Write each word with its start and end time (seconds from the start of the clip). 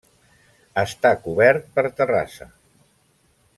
Està 0.83 1.11
cobert 1.27 1.69
per 1.77 1.85
terrassa. 2.01 2.51